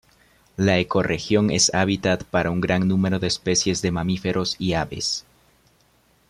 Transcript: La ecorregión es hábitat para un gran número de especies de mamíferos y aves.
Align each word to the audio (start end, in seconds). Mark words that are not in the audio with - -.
La 0.57 0.79
ecorregión 0.79 1.51
es 1.51 1.71
hábitat 1.75 2.23
para 2.23 2.49
un 2.49 2.59
gran 2.59 2.87
número 2.87 3.19
de 3.19 3.27
especies 3.27 3.83
de 3.83 3.91
mamíferos 3.91 4.55
y 4.57 4.73
aves. 4.73 5.25